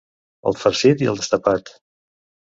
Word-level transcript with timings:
El 0.51 0.57
farcit 0.61 1.03
i 1.05 1.11
el 1.13 1.21
destapat. 1.21 1.71